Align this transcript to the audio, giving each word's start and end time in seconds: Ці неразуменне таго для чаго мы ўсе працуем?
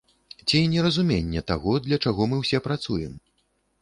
Ці 0.47 0.61
неразуменне 0.71 1.43
таго 1.51 1.75
для 1.89 1.99
чаго 2.07 2.21
мы 2.33 2.43
ўсе 2.43 2.63
працуем? 2.69 3.13